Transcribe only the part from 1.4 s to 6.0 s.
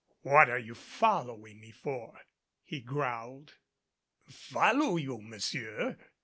me for?" he growled. "Follow you, Monsieur?